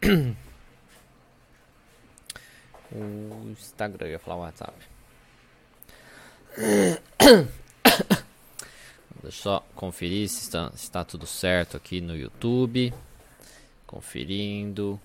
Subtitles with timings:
[2.92, 4.74] o Instagram, eu ia falar o WhatsApp.
[9.22, 12.94] Deixa eu só conferir se está, se está tudo certo aqui no YouTube.
[13.86, 14.98] Conferindo.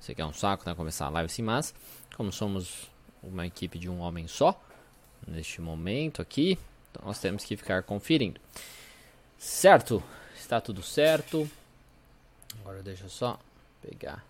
[0.00, 0.74] Isso aqui é um saco, né?
[0.74, 1.72] Começar a live assim, mas
[2.16, 2.90] como somos
[3.22, 4.60] uma equipe de um homem só,
[5.26, 6.58] neste momento aqui,
[6.90, 8.40] então nós temos que ficar conferindo.
[9.38, 10.02] Certo?
[10.36, 11.48] Está tudo certo.
[12.60, 13.38] Agora deixa eu só
[13.82, 14.24] pegar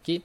[0.00, 0.22] aqui.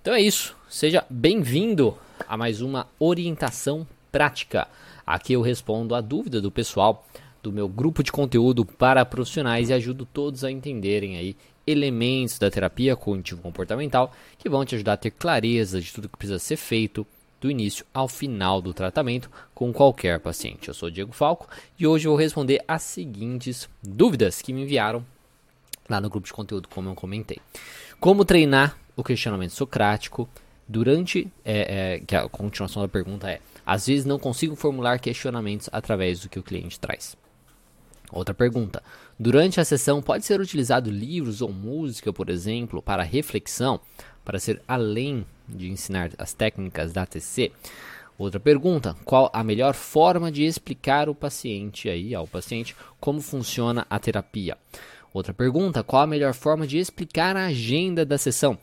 [0.00, 0.56] Então é isso.
[0.68, 1.96] Seja bem-vindo
[2.28, 4.68] a mais uma orientação prática.
[5.06, 7.06] Aqui eu respondo a dúvida do pessoal
[7.42, 11.36] do meu grupo de conteúdo para profissionais e ajudo todos a entenderem aí
[11.66, 16.16] elementos da terapia cognitivo comportamental que vão te ajudar a ter clareza de tudo que
[16.16, 17.06] precisa ser feito
[17.40, 20.68] do início ao final do tratamento com qualquer paciente.
[20.68, 25.04] Eu sou Diego Falco e hoje eu vou responder as seguintes dúvidas que me enviaram
[25.88, 27.38] lá no grupo de conteúdo, como eu comentei.
[27.98, 30.28] Como treinar o questionamento socrático
[30.66, 31.30] durante.
[31.44, 36.20] É, é, que a continuação da pergunta é: às vezes não consigo formular questionamentos através
[36.20, 37.16] do que o cliente traz.
[38.10, 38.82] Outra pergunta:
[39.18, 43.80] durante a sessão pode ser utilizado livros ou música, por exemplo, para reflexão,
[44.24, 47.52] para ser além de ensinar as técnicas da TC?
[48.18, 53.86] Outra pergunta: qual a melhor forma de explicar o paciente aí ao paciente como funciona
[53.90, 54.56] a terapia?
[55.16, 58.58] Outra pergunta: qual a melhor forma de explicar a agenda da sessão?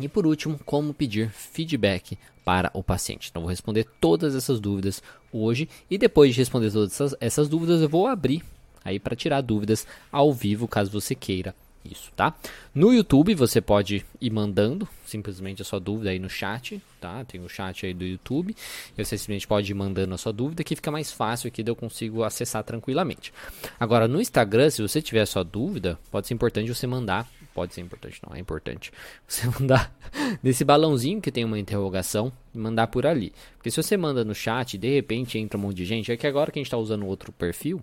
[0.00, 3.28] E por último, como pedir feedback para o paciente.
[3.28, 7.82] Então, vou responder todas essas dúvidas hoje e depois de responder todas essas, essas dúvidas,
[7.82, 8.44] eu vou abrir
[8.84, 12.34] aí para tirar dúvidas ao vivo, caso você queira isso, tá?
[12.74, 17.24] No YouTube você pode ir mandando simplesmente a sua dúvida aí no chat, tá?
[17.24, 18.54] Tem o chat aí do YouTube.
[18.96, 22.22] Você simplesmente pode ir mandando a sua dúvida que fica mais fácil aqui eu consigo
[22.22, 23.32] acessar tranquilamente.
[23.78, 27.74] Agora no Instagram, se você tiver a sua dúvida, pode ser importante você mandar pode
[27.74, 28.90] ser importante, não é importante.
[29.28, 29.94] Você mandar
[30.42, 33.32] nesse balãozinho que tem uma interrogação e mandar por ali.
[33.56, 36.26] Porque se você manda no chat de repente entra um monte de gente, é que
[36.26, 37.82] agora que a gente está usando outro perfil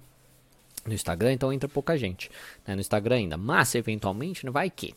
[0.89, 2.29] no Instagram, então entra pouca gente
[2.67, 3.37] né, no Instagram ainda.
[3.37, 4.93] Mas eventualmente não vai que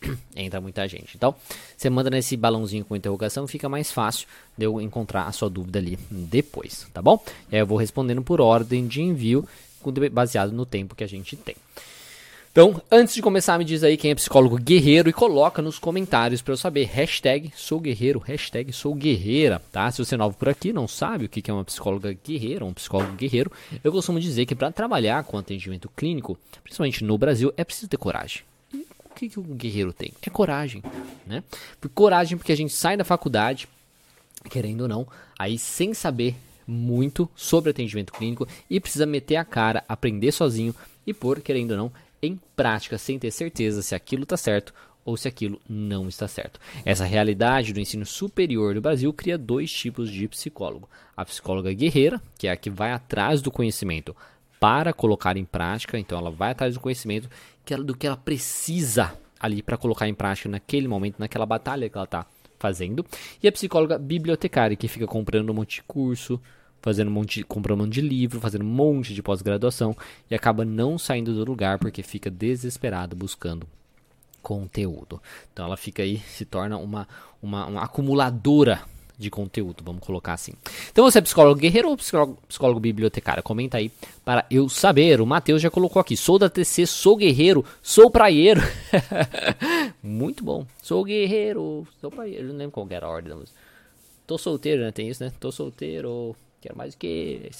[0.36, 1.16] entra muita gente.
[1.16, 1.34] Então,
[1.76, 5.78] você manda nesse balãozinho com interrogação, fica mais fácil de eu encontrar a sua dúvida
[5.78, 7.22] ali depois, tá bom?
[7.50, 9.46] E aí eu vou respondendo por ordem de envio,
[10.12, 11.56] baseado no tempo que a gente tem.
[12.60, 16.42] Então, antes de começar, me diz aí quem é psicólogo guerreiro e coloca nos comentários
[16.42, 16.86] para eu saber.
[16.86, 19.88] Hashtag sou guerreiro, hashtag sou guerreira, tá?
[19.92, 22.74] Se você é novo por aqui, não sabe o que é uma psicóloga guerreira, um
[22.74, 23.52] psicólogo guerreiro,
[23.84, 27.96] eu costumo dizer que para trabalhar com atendimento clínico, principalmente no Brasil, é preciso ter
[27.96, 28.42] coragem.
[28.74, 30.12] E o que, que o guerreiro tem?
[30.20, 30.82] É coragem,
[31.24, 31.44] né?
[31.94, 33.68] Coragem porque a gente sai da faculdade,
[34.50, 35.06] querendo ou não,
[35.38, 36.34] aí sem saber
[36.66, 40.74] muito sobre atendimento clínico e precisa meter a cara, aprender sozinho
[41.06, 41.92] e por, querendo ou não,
[42.22, 44.72] em prática sem ter certeza se aquilo está certo
[45.04, 46.60] ou se aquilo não está certo.
[46.84, 52.20] Essa realidade do ensino superior do Brasil cria dois tipos de psicólogo: a psicóloga guerreira,
[52.36, 54.14] que é a que vai atrás do conhecimento
[54.60, 57.30] para colocar em prática, então ela vai atrás do conhecimento
[57.64, 61.88] que ela, do que ela precisa ali para colocar em prática naquele momento, naquela batalha
[61.88, 62.26] que ela está
[62.58, 63.06] fazendo,
[63.42, 66.40] e a psicóloga bibliotecária, que fica comprando um monte de curso,
[66.80, 69.96] fazendo um monte, comprando um monte de livro, fazendo um monte de pós-graduação
[70.30, 73.66] e acaba não saindo do lugar porque fica desesperado buscando
[74.42, 75.20] conteúdo.
[75.52, 77.06] Então ela fica aí, se torna uma,
[77.42, 78.80] uma, uma acumuladora
[79.18, 80.52] de conteúdo, vamos colocar assim.
[80.92, 83.42] Então você é psicólogo guerreiro ou psicólogo, psicólogo bibliotecário?
[83.42, 83.90] Comenta aí
[84.24, 85.20] para eu saber.
[85.20, 88.60] O Matheus já colocou aqui: sou da TC, sou guerreiro, sou praieiro.
[90.00, 90.64] Muito bom.
[90.80, 92.44] Sou guerreiro, sou praieiro.
[92.44, 93.58] Eu não lembro qual era a ordem da música.
[94.24, 94.92] Tô solteiro, né?
[94.92, 95.32] Tem isso, né?
[95.40, 96.36] Tô solteiro.
[96.60, 97.50] Quero mais que.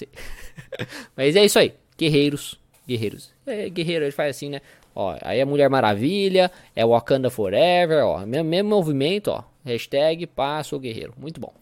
[1.17, 1.75] Mas é isso aí.
[1.97, 2.59] Guerreiros.
[2.87, 3.33] Guerreiros.
[3.47, 4.61] É, guerreiro, ele faz assim, né?
[4.95, 8.27] Ó, aí é Mulher Maravilha, é Wakanda Forever, ó.
[8.27, 9.45] Mesmo, mesmo movimento, ó.
[9.65, 11.15] Hashtag passo o guerreiro.
[11.17, 11.53] Muito bom.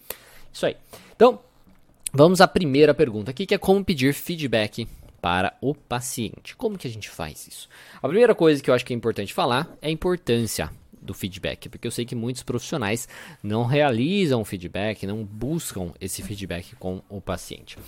[0.52, 0.76] Isso aí.
[1.14, 1.40] Então,
[2.12, 4.88] vamos à primeira pergunta aqui, que é como pedir feedback
[5.20, 6.54] para o paciente.
[6.56, 7.68] Como que a gente faz isso?
[8.00, 10.70] A primeira coisa que eu acho que é importante falar é a importância
[11.06, 13.08] do feedback, porque eu sei que muitos profissionais
[13.42, 17.78] não realizam feedback, não buscam esse feedback com o paciente.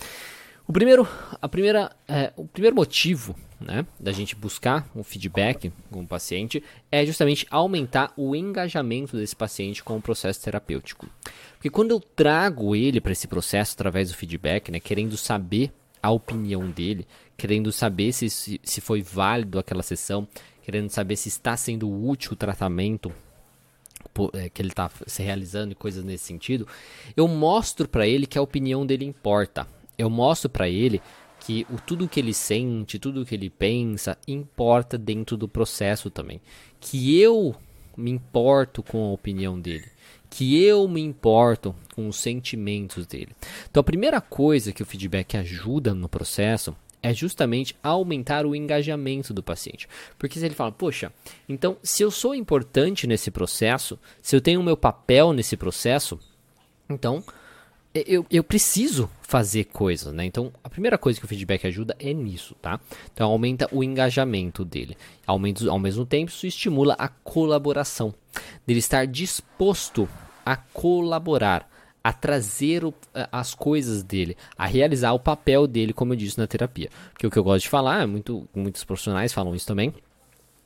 [0.67, 1.07] O primeiro,
[1.41, 6.63] a primeira, é, o primeiro motivo né, da gente buscar um feedback com o paciente
[6.91, 11.09] é justamente aumentar o engajamento desse paciente com o processo terapêutico.
[11.55, 15.71] Porque quando eu trago ele para esse processo através do feedback, né, querendo saber
[16.01, 20.27] a opinião dele, querendo saber se, se, se foi válido aquela sessão,
[20.69, 23.11] querendo saber se está sendo útil o tratamento
[24.33, 26.67] é, que ele está se realizando e coisas nesse sentido,
[27.17, 29.67] eu mostro para ele que a opinião dele importa.
[29.97, 31.01] Eu mostro para ele
[31.39, 36.39] que o tudo que ele sente, tudo que ele pensa importa dentro do processo também.
[36.79, 37.55] Que eu
[37.97, 39.87] me importo com a opinião dele,
[40.29, 43.35] que eu me importo com os sentimentos dele.
[43.71, 49.33] Então a primeira coisa que o feedback ajuda no processo é justamente aumentar o engajamento
[49.33, 49.87] do paciente.
[50.17, 51.11] Porque se ele fala, poxa,
[51.47, 56.19] então se eu sou importante nesse processo, se eu tenho o meu papel nesse processo,
[56.89, 57.23] então
[57.93, 60.25] eu, eu preciso fazer coisas, né?
[60.25, 62.79] Então, a primeira coisa que o feedback ajuda é nisso, tá?
[63.11, 64.95] Então, aumenta o engajamento dele.
[65.25, 68.13] Aumenta, ao mesmo tempo, isso estimula a colaboração.
[68.65, 70.07] Dele estar disposto
[70.45, 71.69] a colaborar,
[72.09, 72.91] a trazer o,
[73.31, 76.89] as coisas dele, a realizar o papel dele, como eu disse na terapia.
[77.13, 79.93] Porque o que eu gosto de falar, muito, muitos profissionais falam isso também,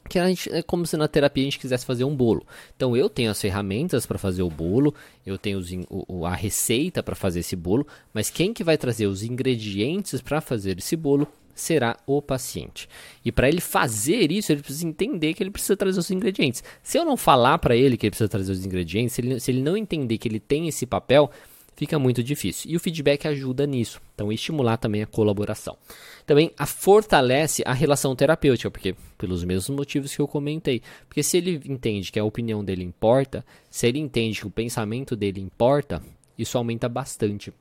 [0.08, 2.48] que a gente, é como se na terapia a gente quisesse fazer um bolo.
[2.78, 4.96] Então eu tenho as ferramentas para fazer o bolo,
[5.26, 9.08] eu tenho os, o, a receita para fazer esse bolo, mas quem que vai trazer
[9.08, 12.88] os ingredientes para fazer esse bolo será o paciente.
[13.24, 16.64] E para ele fazer isso, ele precisa entender que ele precisa trazer os ingredientes.
[16.82, 19.52] Se eu não falar para ele que ele precisa trazer os ingredientes, se ele, se
[19.52, 21.30] ele não entender que ele tem esse papel,
[21.76, 22.72] fica muito difícil.
[22.72, 24.02] E o feedback ajuda nisso.
[24.14, 25.78] Então, estimular também a colaboração.
[26.26, 30.82] Também a fortalece a relação terapêutica, porque pelos mesmos motivos que eu comentei.
[31.08, 35.16] Porque se ele entende que a opinião dele importa, se ele entende que o pensamento
[35.16, 36.02] dele importa,
[36.38, 37.52] isso aumenta bastante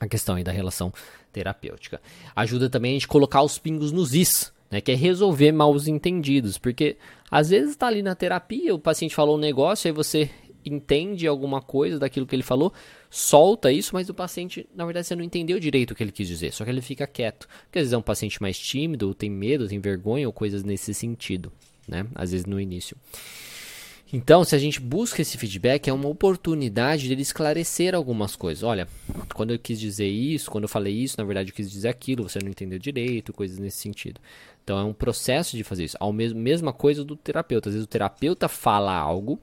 [0.00, 0.92] a questão aí da relação
[1.32, 2.00] terapêutica.
[2.34, 5.88] Ajuda também a gente colocar os pingos nos is, né, que é resolver mal os
[5.88, 6.96] entendidos, porque
[7.30, 10.30] às vezes está ali na terapia, o paciente falou um negócio, aí você
[10.64, 12.72] entende alguma coisa daquilo que ele falou,
[13.10, 16.26] solta isso, mas o paciente, na verdade, você não entendeu direito o que ele quis
[16.26, 17.46] dizer, só que ele fica quieto.
[17.64, 20.64] Porque às vezes é um paciente mais tímido, ou tem medo, tem vergonha, ou coisas
[20.64, 21.52] nesse sentido,
[21.86, 22.06] né?
[22.14, 22.96] Às vezes no início.
[24.16, 28.62] Então, se a gente busca esse feedback, é uma oportunidade dele esclarecer algumas coisas.
[28.62, 28.86] Olha,
[29.34, 32.22] quando eu quis dizer isso, quando eu falei isso, na verdade eu quis dizer aquilo,
[32.22, 34.20] você não entendeu direito, coisas nesse sentido.
[34.62, 35.96] Então, é um processo de fazer isso.
[35.98, 37.68] A mesma coisa do terapeuta.
[37.68, 39.36] Às vezes o terapeuta fala algo,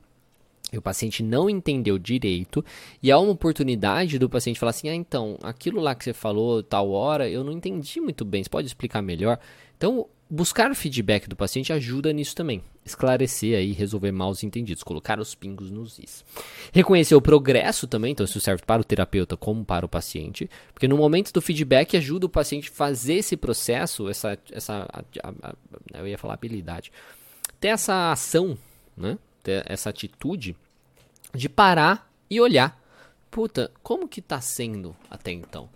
[0.71, 2.63] e o paciente não entendeu direito,
[3.03, 6.63] e há uma oportunidade do paciente falar assim: ah, então, aquilo lá que você falou
[6.63, 9.39] tal hora, eu não entendi muito bem, você pode explicar melhor?
[9.77, 12.63] Então, buscar o feedback do paciente ajuda nisso também.
[12.85, 16.23] Esclarecer aí, resolver mal os entendidos, colocar os pingos nos is.
[16.71, 20.87] Reconhecer o progresso também, então isso serve para o terapeuta como para o paciente, porque
[20.87, 25.33] no momento do feedback ajuda o paciente a fazer esse processo, essa, essa a, a,
[25.49, 26.91] a, eu ia falar habilidade,
[27.59, 28.57] ter essa ação,
[28.95, 29.17] né?
[29.41, 30.55] Ter essa atitude
[31.33, 32.79] de parar e olhar.
[33.29, 35.69] Puta, como que tá sendo até então?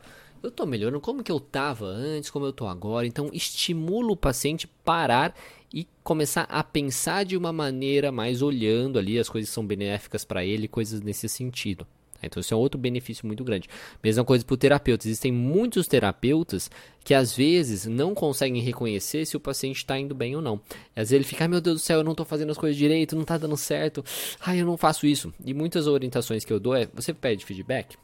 [0.43, 3.07] Eu tô melhorando como que eu tava antes, como eu tô agora.
[3.07, 5.35] Então, estimula o paciente parar
[5.73, 10.45] e começar a pensar de uma maneira mais olhando ali as coisas são benéficas para
[10.45, 11.87] ele, coisas nesse sentido.
[12.27, 13.67] Então, isso é outro benefício muito grande.
[14.03, 15.07] Mesma coisa para o terapeuta.
[15.07, 16.69] Existem muitos terapeutas
[17.03, 20.59] que às vezes não conseguem reconhecer se o paciente está indo bem ou não.
[20.95, 22.77] Às vezes ele fica, ah, meu Deus do céu, eu não estou fazendo as coisas
[22.77, 24.03] direito, não está dando certo,
[24.41, 25.33] ai, eu não faço isso.
[25.45, 27.95] E muitas orientações que eu dou é: você pede feedback?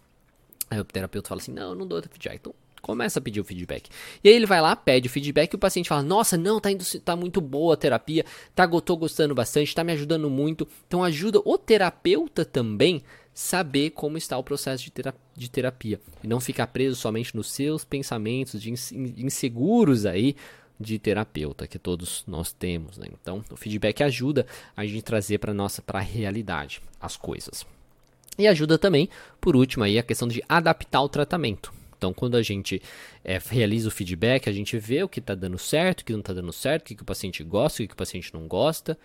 [0.69, 2.35] Aí o terapeuta fala assim: não, eu não dou feedback.
[2.35, 3.89] Então, começa a pedir o feedback.
[4.23, 6.71] E aí ele vai lá, pede o feedback e o paciente fala: "Nossa, não, tá
[6.71, 8.25] indo tá muito boa a terapia,
[8.55, 10.67] tá tô gostando bastante, tá me ajudando muito".
[10.87, 14.83] Então ajuda o terapeuta também saber como está o processo
[15.35, 20.35] de, terapia, e não ficar preso somente nos seus pensamentos de inseguros aí
[20.79, 23.07] de terapeuta que todos nós temos, né?
[23.21, 24.45] Então, o feedback ajuda
[24.75, 27.65] a gente trazer para nossa para a realidade as coisas.
[28.37, 29.07] E ajuda também,
[29.39, 31.71] por último, aí a questão de adaptar o tratamento.
[31.97, 32.81] Então, quando a gente
[33.23, 36.21] é, realiza o feedback, a gente vê o que está dando certo, o que não
[36.21, 38.47] está dando certo, o que, que o paciente gosta, o que, que o paciente não
[38.47, 38.97] gosta,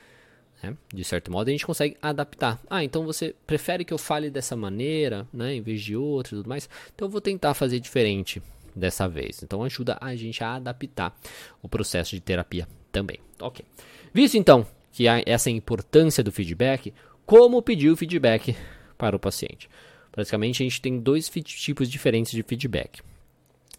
[0.63, 0.77] né?
[0.93, 2.61] De certo modo, a gente consegue adaptar.
[2.69, 6.39] Ah, então você prefere que eu fale dessa maneira, né, em vez de outra e
[6.39, 6.69] tudo mais?
[6.95, 8.43] Então eu vou tentar fazer diferente
[8.75, 9.43] dessa vez.
[9.43, 11.17] Então ajuda a gente a adaptar
[11.63, 13.19] o processo de terapia também.
[13.41, 13.65] Ok.
[14.13, 16.93] Visto então que há essa importância do feedback,
[17.25, 18.57] como pedir o feedback
[18.97, 19.69] para o paciente?
[20.17, 23.03] Basicamente, a gente tem dois tipos diferentes de feedback.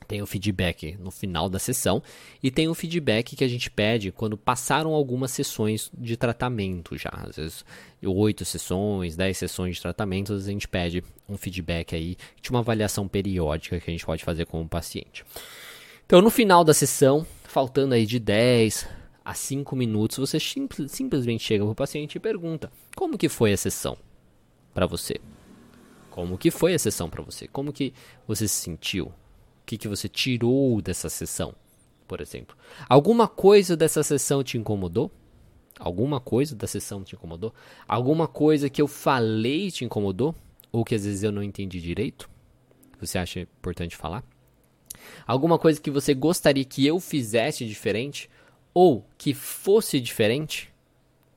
[0.07, 2.01] Tem o feedback no final da sessão
[2.41, 7.09] e tem o feedback que a gente pede quando passaram algumas sessões de tratamento já.
[7.11, 7.65] Às vezes,
[8.03, 13.07] oito sessões, dez sessões de tratamento, a gente pede um feedback aí de uma avaliação
[13.07, 15.25] periódica que a gente pode fazer com o paciente.
[16.05, 18.87] Então, no final da sessão, faltando aí de 10
[19.25, 23.51] a 5 minutos, você simples, simplesmente chega para o paciente e pergunta: como que foi
[23.51, 23.97] a sessão
[24.73, 25.19] para você?
[26.09, 27.47] Como que foi a sessão para você?
[27.47, 27.93] Como que
[28.25, 29.11] você se sentiu?
[29.67, 31.53] Que, que você tirou dessa sessão,
[32.07, 32.55] por exemplo.
[32.87, 35.11] Alguma coisa dessa sessão te incomodou?
[35.77, 37.53] Alguma coisa da sessão te incomodou?
[37.85, 40.33] Alguma coisa que eu falei te incomodou?
[40.71, 42.29] Ou que às vezes eu não entendi direito?
[43.01, 44.23] Você acha importante falar?
[45.25, 48.29] Alguma coisa que você gostaria que eu fizesse diferente?
[48.73, 50.73] Ou que fosse diferente?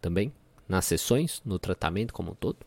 [0.01, 0.33] Também,
[0.69, 2.59] nas sessões, no tratamento como um todo?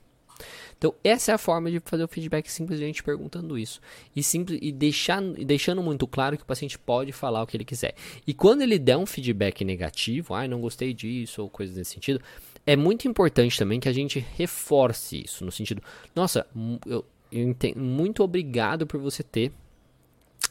[0.84, 3.80] Então, essa é a forma de fazer o feedback simplesmente perguntando isso.
[4.14, 7.64] E, simples, e, deixar, deixando muito claro que o paciente pode falar o que ele
[7.64, 7.96] quiser.
[8.28, 12.20] E quando ele der um feedback negativo, ah, não gostei disso, ou coisas nesse sentido,
[12.68, 15.82] é muito importante também que a gente reforce isso, no sentido,
[16.14, 16.46] nossa,
[16.86, 19.54] eu, eu entendo, muito obrigado por você ter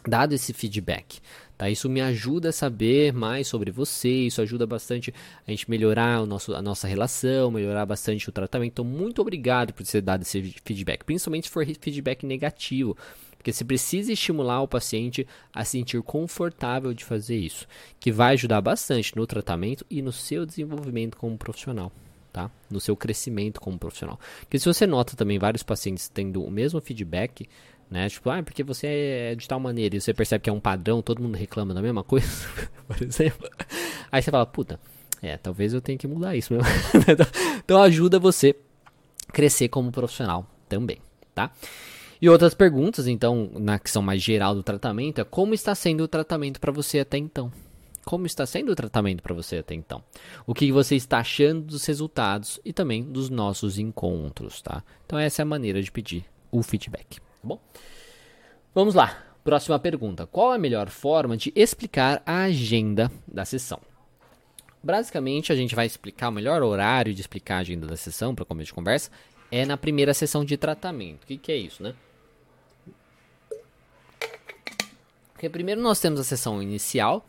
[0.06, 1.20] dado esse feedback.
[1.56, 1.70] Tá?
[1.70, 5.14] Isso me ajuda a saber mais sobre você, isso ajuda bastante
[5.46, 8.72] a gente melhorar o nosso, a nossa relação, melhorar bastante o tratamento.
[8.72, 12.96] Então, muito obrigado por ter dado esse feedback, principalmente se for feedback negativo.
[13.36, 17.66] Porque você precisa estimular o paciente a se sentir confortável de fazer isso,
[17.98, 21.90] que vai ajudar bastante no tratamento e no seu desenvolvimento como profissional.
[22.32, 22.50] Tá?
[22.70, 24.18] No seu crescimento como profissional.
[24.40, 27.46] Porque se você nota também vários pacientes tendo o mesmo feedback,
[27.90, 28.08] né?
[28.08, 31.02] Tipo, ah, porque você é de tal maneira e você percebe que é um padrão,
[31.02, 32.48] todo mundo reclama da mesma coisa,
[32.88, 33.50] por exemplo.
[34.10, 34.80] Aí você fala, puta,
[35.20, 36.66] é, talvez eu tenha que mudar isso mesmo.
[37.62, 38.56] então ajuda você
[39.30, 40.98] crescer como profissional também,
[41.34, 41.52] tá?
[42.20, 46.04] E outras perguntas, então, na que são mais geral do tratamento, é como está sendo
[46.04, 47.52] o tratamento para você até então?
[48.04, 50.02] Como está sendo o tratamento para você até então?
[50.46, 54.82] O que você está achando dos resultados e também dos nossos encontros, tá?
[55.06, 57.60] Então essa é a maneira de pedir o feedback tá bom?
[58.74, 59.24] Vamos lá.
[59.44, 60.26] Próxima pergunta.
[60.26, 63.80] Qual a melhor forma de explicar a agenda da sessão?
[64.82, 68.44] Basicamente, a gente vai explicar o melhor horário de explicar a agenda da sessão para
[68.44, 69.10] começo de conversa
[69.50, 71.24] é na primeira sessão de tratamento.
[71.24, 71.94] O que, que é isso, né?
[75.32, 77.26] Porque primeiro nós temos a sessão inicial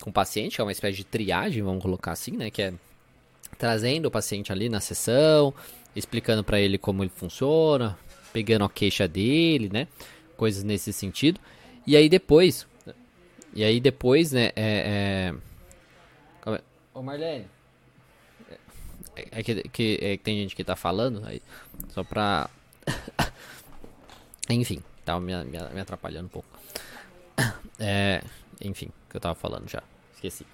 [0.00, 2.50] com o paciente, que é uma espécie de triagem, vamos colocar assim, né?
[2.50, 2.74] Que é
[3.58, 5.54] trazendo o paciente ali na sessão,
[5.94, 7.98] explicando para ele como ele funciona,
[8.32, 9.88] pegando a queixa dele, né?
[10.36, 11.40] Coisas nesse sentido.
[11.86, 12.66] E aí depois.
[13.54, 14.52] E aí depois, né?
[14.54, 15.32] É.
[16.46, 16.60] é...
[16.92, 17.46] Ô Marlene.
[19.14, 21.40] É, é que, que, é que tem gente que tá falando aí.
[21.88, 22.50] Só pra.
[24.50, 26.48] enfim, tava me, me, me atrapalhando um pouco.
[27.78, 28.22] É,
[28.58, 29.82] enfim, que eu tava falando já.
[30.14, 30.46] Esqueci.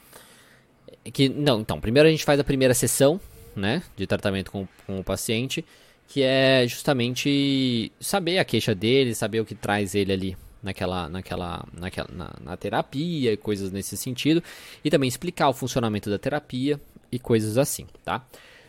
[1.05, 3.21] É que, não, então, primeiro a gente faz a primeira sessão,
[3.55, 3.83] né?
[3.97, 5.65] De tratamento com, com o paciente
[6.13, 11.65] que é justamente saber a queixa dele, saber o que traz ele ali naquela, naquela,
[11.73, 14.43] naquela na, na terapia e coisas nesse sentido,
[14.85, 16.79] e também explicar o funcionamento da terapia
[17.11, 18.27] e coisas assim, tá?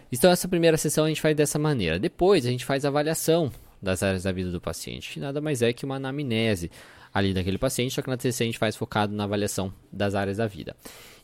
[0.09, 1.99] Então essa primeira sessão a gente faz dessa maneira.
[1.99, 5.61] Depois a gente faz a avaliação das áreas da vida do paciente, que nada mais
[5.61, 6.71] é que uma anamnese
[7.13, 10.37] ali daquele paciente, só que na TCC a gente faz focado na avaliação das áreas
[10.37, 10.75] da vida.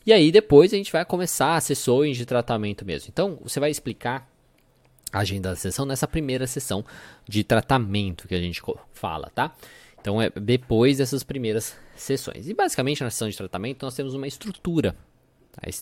[0.06, 3.08] E aí depois a gente vai começar as sessões de tratamento mesmo.
[3.12, 4.30] Então você vai explicar
[5.12, 6.84] agenda da sessão nessa primeira sessão
[7.28, 9.54] de tratamento que a gente fala, tá?
[10.00, 12.48] Então é depois dessas primeiras sessões.
[12.48, 14.96] E basicamente na sessão de tratamento nós temos uma estrutura.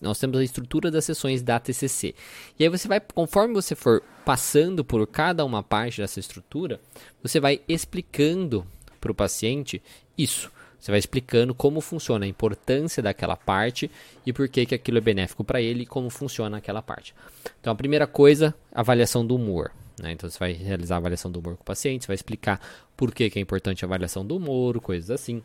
[0.00, 2.15] Nós temos a estrutura das sessões da TCC.
[2.59, 6.81] E aí você vai, conforme você for passando por cada uma parte dessa estrutura,
[7.23, 8.67] você vai explicando
[9.00, 9.83] para o paciente
[10.17, 10.50] isso.
[10.78, 13.90] Você vai explicando como funciona a importância daquela parte
[14.25, 17.14] e por que, que aquilo é benéfico para ele e como funciona aquela parte.
[17.61, 19.73] Então, a primeira coisa, avaliação do humor.
[20.00, 20.12] Né?
[20.12, 22.61] Então, você vai realizar a avaliação do humor com o paciente, você vai explicar
[22.97, 25.43] por que, que é importante a avaliação do humor, coisas assim.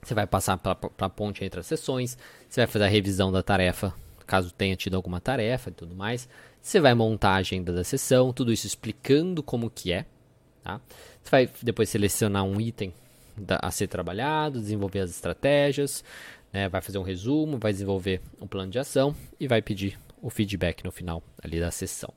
[0.00, 2.16] Você vai passar para a ponte entre as sessões,
[2.48, 3.92] você vai fazer a revisão da tarefa,
[4.26, 6.28] caso tenha tido alguma tarefa e tudo mais.
[6.60, 10.06] Você vai montar a agenda da sessão, tudo isso explicando como que é.
[10.64, 10.80] Tá?
[11.22, 12.92] Você vai depois selecionar um item
[13.48, 16.02] a ser trabalhado, desenvolver as estratégias,
[16.52, 20.30] né, vai fazer um resumo, vai desenvolver um plano de ação e vai pedir o
[20.30, 22.12] feedback no final ali da sessão.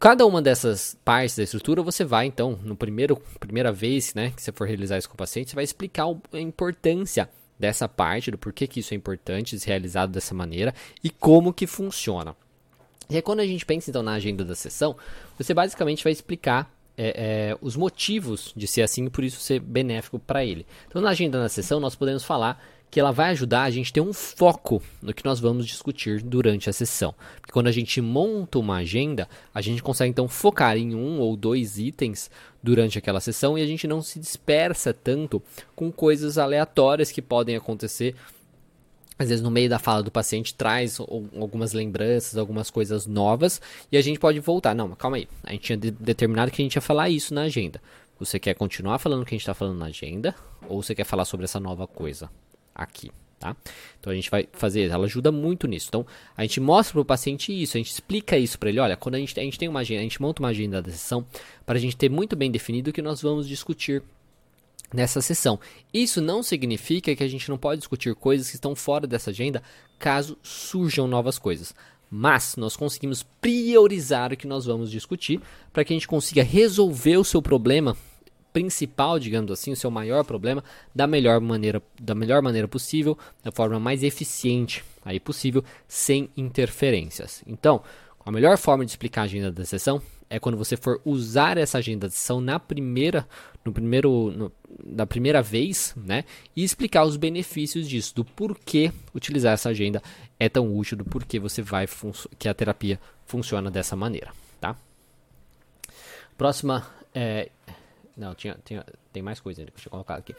[0.00, 4.42] Cada uma dessas partes da estrutura você vai então, no primeiro primeira vez, né, que
[4.42, 8.38] você for realizar isso com o paciente, você vai explicar a importância dessa parte, do
[8.38, 12.34] porquê que isso é importante, realizado dessa maneira e como que funciona.
[13.10, 14.96] E aí, quando a gente pensa então na agenda da sessão,
[15.36, 19.60] você basicamente vai explicar é, é, os motivos de ser assim e por isso ser
[19.60, 20.66] benéfico para ele.
[20.88, 24.00] Então, na agenda da sessão, nós podemos falar que ela vai ajudar a gente ter
[24.00, 27.14] um foco no que nós vamos discutir durante a sessão.
[27.40, 31.36] Porque quando a gente monta uma agenda, a gente consegue então focar em um ou
[31.36, 32.30] dois itens
[32.62, 35.42] durante aquela sessão e a gente não se dispersa tanto
[35.76, 38.14] com coisas aleatórias que podem acontecer
[39.18, 43.60] às vezes no meio da fala do paciente traz algumas lembranças, algumas coisas novas
[43.90, 44.74] e a gente pode voltar.
[44.74, 45.28] Não, calma aí.
[45.42, 47.82] A gente tinha determinado que a gente ia falar isso na agenda.
[48.18, 50.34] Você quer continuar falando o que a gente está falando na agenda
[50.68, 52.30] ou você quer falar sobre essa nova coisa
[52.74, 53.10] aqui?
[53.38, 53.56] Tá?
[54.00, 55.86] Então a gente vai fazer, ela ajuda muito nisso.
[55.88, 56.04] Então
[56.36, 58.80] a gente mostra para o paciente isso, a gente explica isso para ele.
[58.80, 60.90] Olha, quando a gente, a gente tem uma agenda, a gente monta uma agenda da
[60.90, 61.24] sessão
[61.64, 64.02] para a gente ter muito bem definido o que nós vamos discutir
[64.92, 65.58] nessa sessão.
[65.92, 69.62] Isso não significa que a gente não pode discutir coisas que estão fora dessa agenda
[69.98, 71.74] caso surjam novas coisas.
[72.10, 75.40] mas nós conseguimos priorizar o que nós vamos discutir
[75.72, 77.96] para que a gente consiga resolver o seu problema
[78.52, 80.64] principal, digamos assim, o seu maior problema
[80.94, 87.42] da melhor maneira, da melhor maneira possível, da forma mais eficiente aí possível, sem interferências.
[87.46, 87.82] Então,
[88.24, 91.78] a melhor forma de explicar a agenda da sessão é quando você for usar essa
[91.78, 93.26] agenda da sessão na primeira,
[93.64, 94.52] no primeiro, no,
[94.84, 96.24] da primeira vez, né?
[96.54, 100.02] E explicar os benefícios disso, do porquê utilizar essa agenda
[100.38, 101.86] é tão útil, do porquê você vai
[102.38, 104.76] que a terapia funciona dessa maneira, tá?
[106.36, 107.50] Próxima é,
[108.18, 110.34] não, tinha, tinha, tem mais coisa ainda que eu tinha colocado aqui.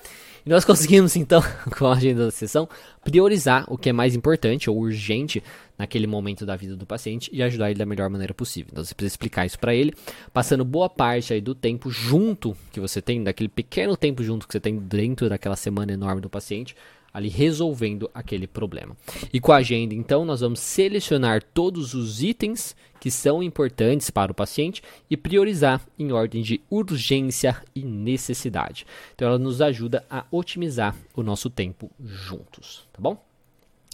[0.45, 1.41] E nós conseguimos, então,
[1.77, 2.67] com a agenda da sessão,
[3.03, 5.41] priorizar o que é mais importante ou urgente
[5.77, 8.69] naquele momento da vida do paciente e ajudar ele da melhor maneira possível.
[8.71, 9.93] Então, você precisa explicar isso para ele,
[10.33, 14.51] passando boa parte aí do tempo junto que você tem, daquele pequeno tempo junto que
[14.51, 16.75] você tem dentro daquela semana enorme do paciente,
[17.13, 18.95] ali resolvendo aquele problema.
[19.33, 24.31] E com a agenda, então, nós vamos selecionar todos os itens que são importantes para
[24.31, 28.85] o paciente e priorizar em ordem de urgência e necessidade.
[29.15, 33.23] Então, ela nos ajuda a otimizar o nosso tempo juntos, tá bom?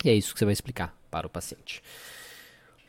[0.03, 1.81] E é isso que você vai explicar para o paciente.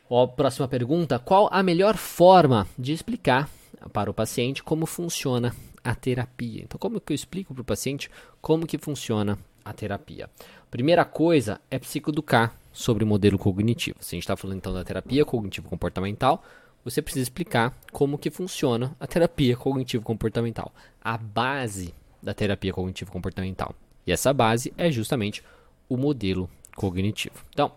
[0.08, 3.48] Ó, próxima pergunta: qual a melhor forma de explicar
[3.92, 6.62] para o paciente como funciona a terapia?
[6.64, 10.30] Então, como que eu explico para o paciente como que funciona a terapia?
[10.70, 13.96] Primeira coisa é psicoeducar sobre o modelo cognitivo.
[14.00, 16.42] Se a gente está falando então da terapia cognitivo-comportamental,
[16.84, 21.92] você precisa explicar como que funciona a terapia cognitivo-comportamental, a base
[22.22, 23.74] da terapia cognitivo-comportamental.
[24.06, 25.42] E essa base é justamente
[25.88, 27.34] o modelo cognitivo.
[27.50, 27.72] Então,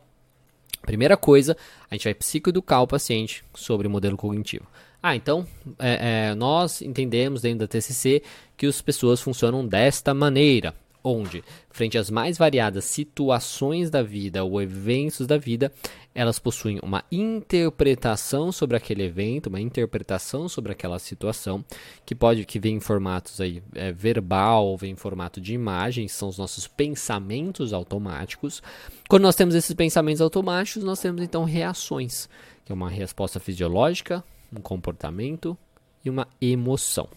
[0.82, 1.58] primeira coisa,
[1.90, 4.68] a gente vai psicoeducar o paciente sobre o modelo cognitivo.
[5.02, 5.48] Ah, então
[5.80, 8.22] é, é, nós entendemos dentro da TCC
[8.58, 14.62] que as pessoas funcionam desta maneira onde, frente às mais variadas situações da vida ou
[14.62, 15.72] eventos da vida,
[16.14, 21.64] elas possuem uma interpretação sobre aquele evento, uma interpretação sobre aquela situação,
[22.06, 26.30] que pode que vem em formatos aí é, verbal, vem em formato de imagem, são
[26.30, 28.62] os nossos pensamentos automáticos.
[29.08, 32.28] Quando nós temos esses pensamentos automáticos, nós temos então reações,
[32.66, 35.58] que é uma resposta fisiológica, um comportamento
[36.04, 37.08] e uma emoção.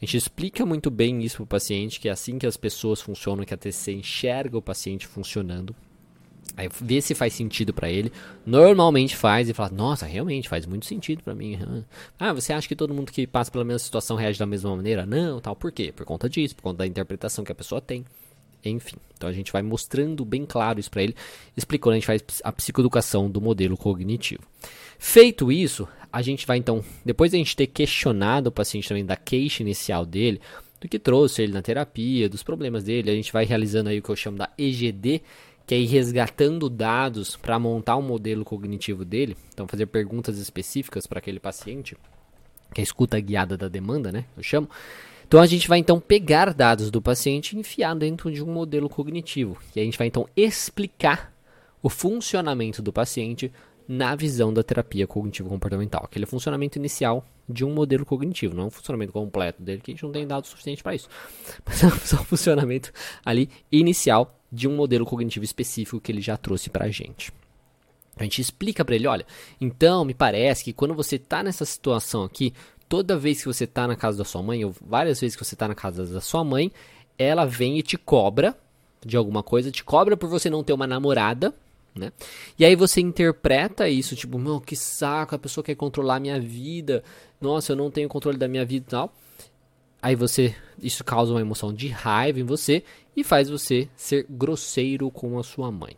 [0.00, 3.00] A gente explica muito bem isso para o paciente, que é assim que as pessoas
[3.00, 5.74] funcionam, que a TC enxerga o paciente funcionando.
[6.56, 8.12] Aí vê se faz sentido para ele.
[8.44, 11.58] Normalmente faz e fala: Nossa, realmente faz muito sentido para mim.
[12.18, 15.04] Ah, você acha que todo mundo que passa pela mesma situação reage da mesma maneira?
[15.04, 15.54] Não, tal.
[15.54, 15.92] Por quê?
[15.94, 18.04] Por conta disso, por conta da interpretação que a pessoa tem.
[18.64, 21.14] Enfim, então a gente vai mostrando bem claro isso para ele,
[21.56, 24.42] explicando, a gente faz a psicoeducação do modelo cognitivo.
[24.98, 29.04] Feito isso, a gente vai então, depois de a gente ter questionado o paciente também
[29.04, 30.40] da queixa inicial dele,
[30.80, 34.02] do que trouxe ele na terapia, dos problemas dele, a gente vai realizando aí o
[34.02, 35.20] que eu chamo da EGD,
[35.66, 41.06] que é ir resgatando dados para montar um modelo cognitivo dele, então fazer perguntas específicas
[41.06, 41.94] para aquele paciente,
[42.72, 44.24] que é a escuta guiada da demanda, né?
[44.38, 44.70] Eu chamo.
[45.28, 48.88] Então a gente vai então pegar dados do paciente e enfiar dentro de um modelo
[48.88, 49.58] cognitivo.
[49.74, 51.36] E a gente vai então explicar
[51.82, 53.52] o funcionamento do paciente
[53.88, 56.04] na visão da terapia cognitivo-comportamental.
[56.04, 59.94] Aquele funcionamento inicial de um modelo cognitivo, não é um funcionamento completo dele, que a
[59.94, 61.08] gente não tem dados suficientes para isso.
[61.64, 62.92] Mas é só o funcionamento
[63.24, 67.32] ali inicial de um modelo cognitivo específico que ele já trouxe para a gente.
[68.16, 69.26] A gente explica para ele, olha,
[69.60, 72.54] então me parece que quando você está nessa situação aqui,
[72.88, 75.54] toda vez que você está na casa da sua mãe, ou várias vezes que você
[75.54, 76.72] está na casa da sua mãe,
[77.18, 78.56] ela vem e te cobra
[79.04, 81.54] de alguma coisa, te cobra por você não ter uma namorada,
[81.98, 82.12] né?
[82.58, 86.40] E aí você interpreta isso, tipo, meu, que saco, a pessoa quer controlar a minha
[86.40, 87.02] vida,
[87.40, 89.12] nossa, eu não tenho controle da minha vida e tal.
[90.00, 92.84] Aí você, isso causa uma emoção de raiva em você
[93.16, 95.96] e faz você ser grosseiro com a sua mãe,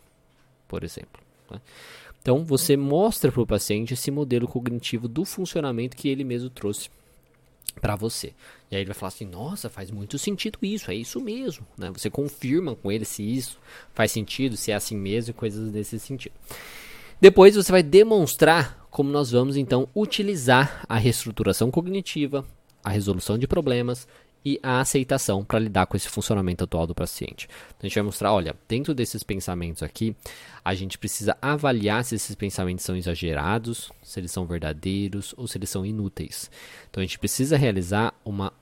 [0.67, 1.21] por exemplo.
[1.51, 1.61] Né?
[2.23, 6.91] Então você mostra para o paciente esse modelo cognitivo do funcionamento que ele mesmo trouxe
[7.81, 8.33] para você.
[8.70, 11.90] E aí ele vai falar assim: "Nossa, faz muito sentido isso, é isso mesmo", né?
[11.92, 13.59] Você confirma com ele se isso
[13.94, 16.35] faz sentido, se é assim mesmo e coisas desse sentido.
[17.20, 22.44] Depois você vai demonstrar como nós vamos então utilizar a reestruturação cognitiva,
[22.83, 24.07] a resolução de problemas
[24.44, 27.48] e a aceitação para lidar com esse funcionamento atual do paciente.
[27.68, 30.16] Então, a gente vai mostrar, olha, dentro desses pensamentos aqui,
[30.64, 35.59] a gente precisa avaliar se esses pensamentos são exagerados, se eles são verdadeiros ou se
[35.59, 36.51] eles são inúteis.
[36.90, 38.53] Então a gente precisa realizar uma,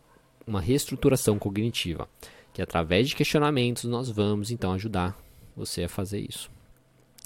[0.46, 2.08] uma reestruturação cognitiva,
[2.52, 5.16] que através de questionamentos nós vamos então ajudar
[5.56, 6.50] você a fazer isso.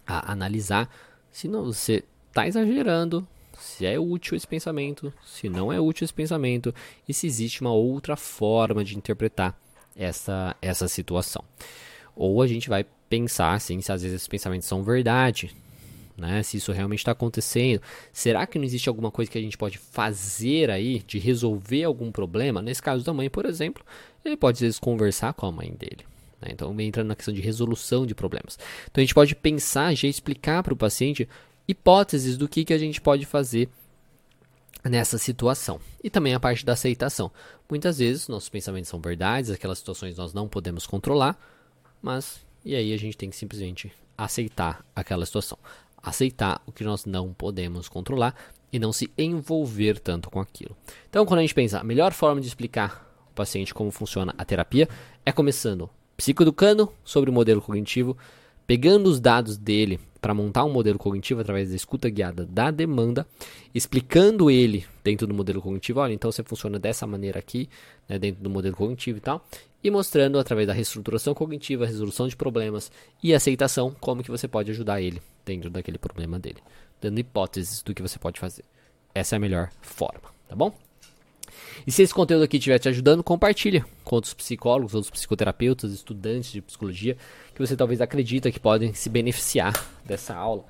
[0.06, 0.88] A analisar
[1.30, 3.26] se não, você está exagerando,
[3.60, 6.74] se é útil esse pensamento, se não é útil esse pensamento
[7.08, 9.56] e se existe uma outra forma de interpretar
[9.96, 11.44] essa, essa situação.
[12.16, 15.54] Ou a gente vai pensar assim, se às vezes esses pensamentos são verdade,
[16.16, 16.42] né?
[16.42, 17.80] Se isso realmente está acontecendo,
[18.12, 22.12] será que não existe alguma coisa que a gente pode fazer aí de resolver algum
[22.12, 22.60] problema?
[22.60, 23.84] Nesse caso da mãe, por exemplo,
[24.24, 26.04] ele pode às vezes conversar com a mãe dele.
[26.40, 26.48] Né?
[26.52, 28.58] Então, entrando na questão de resolução de problemas.
[28.84, 31.28] Então, a gente pode pensar, já explicar para o paciente
[31.70, 33.68] hipóteses do que, que a gente pode fazer
[34.84, 35.80] nessa situação.
[36.02, 37.30] E também a parte da aceitação.
[37.68, 41.38] Muitas vezes nossos pensamentos são verdades, aquelas situações nós não podemos controlar,
[42.00, 45.58] mas e aí a gente tem que simplesmente aceitar aquela situação.
[46.02, 48.34] Aceitar o que nós não podemos controlar
[48.72, 50.76] e não se envolver tanto com aquilo.
[51.08, 54.44] Então, quando a gente pensa, a melhor forma de explicar o paciente como funciona a
[54.44, 54.88] terapia
[55.24, 58.16] é começando psicoeducando sobre o modelo cognitivo,
[58.66, 63.26] pegando os dados dele para montar um modelo cognitivo através da escuta guiada da demanda,
[63.74, 67.68] explicando ele dentro do modelo cognitivo, olha, então você funciona dessa maneira aqui,
[68.08, 69.44] né, dentro do modelo cognitivo e tal,
[69.82, 74.70] e mostrando através da reestruturação cognitiva, resolução de problemas e aceitação como que você pode
[74.70, 76.58] ajudar ele dentro daquele problema dele,
[77.00, 78.64] dando hipóteses do que você pode fazer.
[79.14, 80.72] Essa é a melhor forma, tá bom?
[81.86, 86.52] E se esse conteúdo aqui estiver te ajudando, compartilha com outros psicólogos, outros psicoterapeutas, estudantes
[86.52, 87.16] de psicologia
[87.54, 89.72] que você talvez acredita que podem se beneficiar
[90.04, 90.64] dessa aula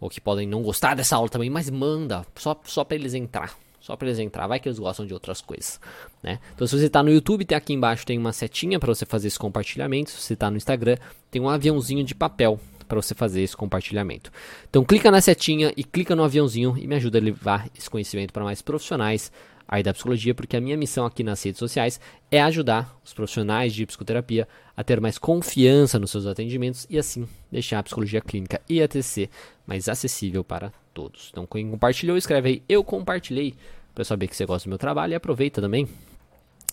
[0.00, 3.54] ou que podem não gostar dessa aula também, mas manda só só para eles entrar.
[3.80, 5.80] Só para eles entrar, vai que eles gostam de outras coisas,
[6.22, 6.38] né?
[6.54, 9.28] Então se você está no YouTube, tem aqui embaixo tem uma setinha para você fazer
[9.28, 10.10] esse compartilhamento.
[10.10, 10.96] Se você está no Instagram,
[11.30, 14.30] tem um aviãozinho de papel para você fazer esse compartilhamento.
[14.68, 18.32] Então clica na setinha e clica no aviãozinho e me ajuda a levar esse conhecimento
[18.32, 19.32] para mais profissionais
[19.70, 23.72] aí da psicologia, porque a minha missão aqui nas redes sociais é ajudar os profissionais
[23.72, 28.60] de psicoterapia a ter mais confiança nos seus atendimentos e assim deixar a psicologia clínica
[28.68, 29.30] e a TC
[29.64, 31.28] mais acessível para todos.
[31.30, 33.54] Então, quem compartilhou, escreve aí eu compartilhei
[33.94, 35.86] para saber que você gosta do meu trabalho e aproveita também.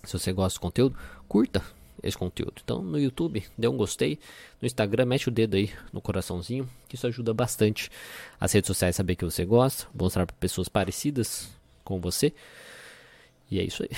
[0.04, 1.62] Se você gosta do conteúdo, curta
[2.02, 2.62] esse conteúdo.
[2.64, 4.18] Então, no YouTube, dê um gostei.
[4.60, 7.92] No Instagram, mete o dedo aí no coraçãozinho, que isso ajuda bastante
[8.40, 11.48] as redes sociais a saber que você gosta, mostrar para pessoas parecidas
[11.84, 12.34] com você.
[13.50, 13.90] E é isso aí.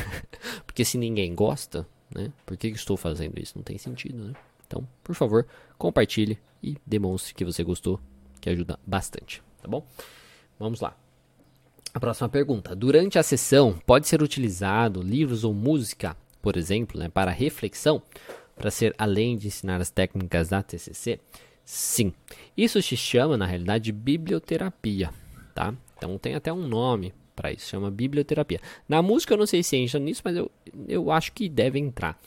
[0.66, 2.32] Porque se ninguém gosta, né?
[2.46, 3.54] Por que, que estou fazendo isso?
[3.56, 4.34] Não tem sentido, né?
[4.66, 8.00] Então, por favor, compartilhe e demonstre que você gostou,
[8.40, 9.86] que ajuda bastante, tá bom?
[10.58, 10.96] Vamos lá.
[11.92, 12.74] A próxima pergunta.
[12.74, 18.02] Durante a sessão, pode ser utilizado livros ou música, por exemplo, né, para reflexão,
[18.56, 21.20] para ser além de ensinar as técnicas da TCC?
[21.64, 22.12] Sim.
[22.56, 25.10] Isso se chama, na realidade, de biblioterapia,
[25.54, 25.74] tá?
[25.96, 28.60] Então tem até um nome para isso, chama biblioterapia.
[28.88, 30.50] Na música eu não sei se entra nisso, mas eu,
[30.88, 32.18] eu acho que deve entrar.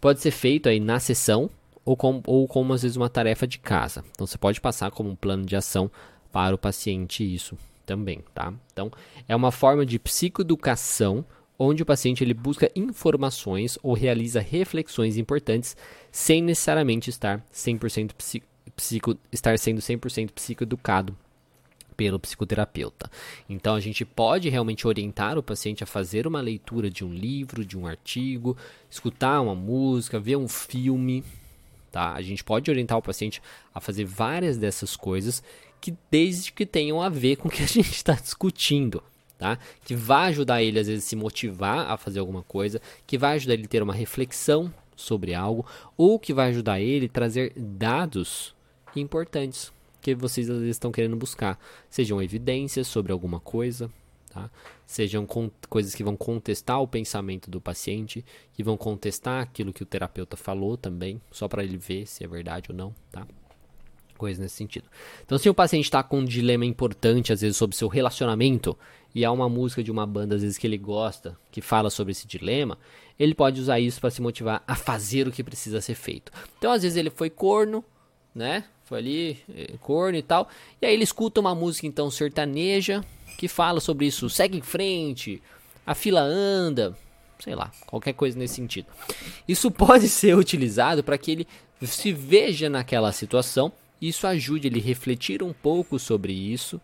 [0.00, 1.50] Pode ser feito aí na sessão
[1.84, 4.04] ou, com, ou como às vezes uma tarefa de casa.
[4.10, 5.90] Então você pode passar como um plano de ação
[6.30, 8.52] para o paciente isso também, tá?
[8.72, 8.90] Então
[9.28, 11.24] é uma forma de psicoeducação
[11.58, 15.76] onde o paciente ele busca informações ou realiza reflexões importantes
[16.10, 21.16] sem necessariamente estar 100% psico, psico, estar sendo 100% psicoeducado
[21.92, 23.10] pelo psicoterapeuta.
[23.48, 27.64] Então a gente pode realmente orientar o paciente a fazer uma leitura de um livro,
[27.64, 28.56] de um artigo,
[28.90, 31.22] escutar uma música, ver um filme,
[31.90, 32.12] tá?
[32.12, 33.42] A gente pode orientar o paciente
[33.74, 35.42] a fazer várias dessas coisas
[35.80, 39.02] que desde que tenham a ver com o que a gente está discutindo.
[39.38, 39.58] Tá?
[39.84, 43.54] Que vai ajudar ele às vezes se motivar a fazer alguma coisa, que vai ajudar
[43.54, 48.54] ele a ter uma reflexão sobre algo, ou que vai ajudar ele a trazer dados
[48.94, 51.58] importantes que vocês às vezes estão querendo buscar.
[51.88, 53.90] Sejam evidências sobre alguma coisa,
[54.30, 54.50] tá?
[54.84, 55.26] sejam
[55.68, 60.36] coisas que vão contestar o pensamento do paciente, que vão contestar aquilo que o terapeuta
[60.36, 62.94] falou também, só para ele ver se é verdade ou não.
[63.10, 63.26] Tá?
[64.18, 64.88] Coisas nesse sentido.
[65.24, 68.76] Então, se o paciente está com um dilema importante, às vezes, sobre seu relacionamento,
[69.14, 72.12] e há uma música de uma banda, às vezes, que ele gosta, que fala sobre
[72.12, 72.78] esse dilema,
[73.18, 76.30] ele pode usar isso para se motivar a fazer o que precisa ser feito.
[76.58, 77.84] Então, às vezes, ele foi corno,
[78.34, 78.64] né?
[78.84, 80.48] Foi ali, eh, corno e tal.
[80.80, 83.04] E aí ele escuta uma música então sertaneja
[83.36, 85.42] que fala sobre isso, segue em frente,
[85.86, 86.96] a fila anda,
[87.38, 88.86] sei lá, qualquer coisa nesse sentido.
[89.48, 91.48] Isso pode ser utilizado para que ele
[91.82, 96.80] se veja naquela situação, e isso ajude ele a refletir um pouco sobre isso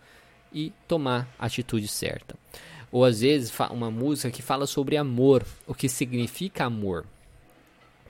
[0.53, 2.37] e tomar a atitude certa.
[2.91, 7.05] Ou às vezes uma música que fala sobre amor, o que significa amor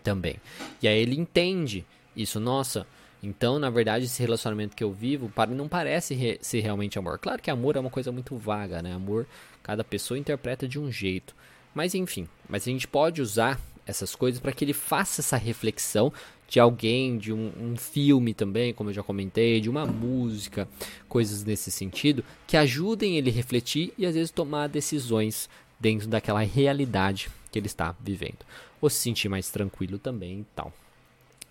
[0.05, 0.37] também.
[0.81, 2.87] E aí ele entende isso, nossa,
[3.23, 7.19] então, na verdade, esse relacionamento que eu vivo não parece re ser realmente amor.
[7.19, 8.93] Claro que amor é uma coisa muito vaga, né?
[8.93, 9.27] Amor,
[9.63, 11.35] cada pessoa interpreta de um jeito.
[11.75, 16.13] Mas enfim, mas a gente pode usar essas coisas para que ele faça essa reflexão
[16.47, 20.69] de alguém, de um, um, filme também, como eu já comentei, de uma música,
[21.09, 26.41] coisas nesse sentido, que ajudem ele a refletir e às vezes tomar decisões dentro daquela
[26.41, 28.39] realidade que ele está vivendo.
[28.81, 30.73] Ou se sentir mais tranquilo também e tal.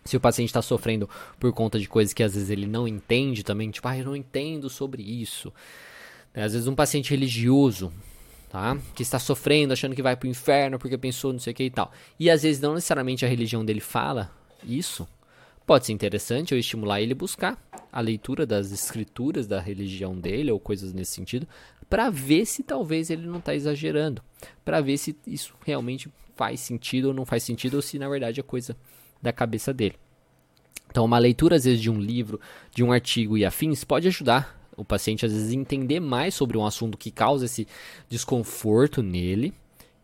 [0.08, 3.44] Se o paciente está sofrendo por conta de coisas que às vezes ele não entende
[3.44, 5.54] também, tipo, ah, eu não entendo sobre isso.
[6.34, 7.92] Às vezes um paciente religioso,
[8.50, 8.78] tá?
[8.96, 11.64] Que está sofrendo, achando que vai para o inferno porque pensou não sei o que
[11.64, 11.92] e tal.
[12.20, 14.32] E às vezes não necessariamente a religião dele fala
[14.64, 15.08] isso.
[15.66, 20.52] Pode ser interessante eu estimular ele a buscar a leitura das escrituras da religião dele
[20.52, 21.48] ou coisas nesse sentido,
[21.90, 24.22] para ver se talvez ele não está exagerando,
[24.64, 28.40] para ver se isso realmente faz sentido ou não faz sentido ou se na verdade
[28.40, 28.78] é coisa
[29.22, 29.96] da cabeça dele.
[30.90, 32.40] Então, uma leitura às vezes de um livro,
[32.74, 36.58] de um artigo e afins pode ajudar o paciente às vezes a entender mais sobre
[36.58, 37.68] um assunto que causa esse
[38.08, 39.54] desconforto nele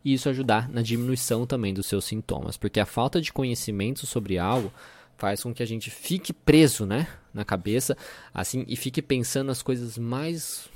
[0.03, 4.37] e isso ajudar na diminuição também dos seus sintomas, porque a falta de conhecimento sobre
[4.37, 4.71] algo
[5.15, 7.95] faz com que a gente fique preso, né, na cabeça,
[8.33, 10.67] assim, e fique pensando as coisas mais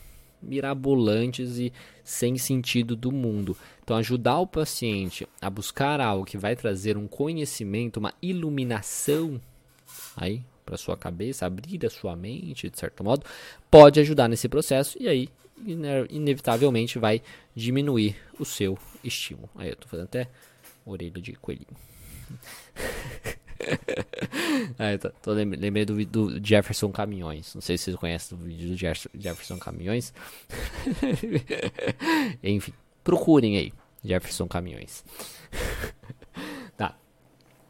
[0.42, 1.74] mirabolantes e
[2.04, 3.58] sem sentido do mundo.
[3.84, 9.40] Então, ajudar o paciente a buscar algo que vai trazer um conhecimento, uma iluminação
[10.16, 13.26] aí para sua cabeça, abrir a sua mente, de certo modo,
[13.72, 15.30] pode ajudar nesse processo e aí
[16.10, 17.22] inevitavelmente vai
[17.56, 19.50] diminuir o seu estímulo.
[19.56, 20.30] Aí eu tô fazendo até
[20.86, 21.68] orelha de coelhinho.
[24.78, 27.54] ah, tô, tô lembrei do, do Jefferson Caminhões.
[27.54, 30.14] Não sei se vocês conhecem o vídeo do Jefferson Caminhões.
[32.44, 33.74] Enfim, procurem aí.
[34.04, 35.04] Jefferson Caminhões.
[36.78, 36.96] tá.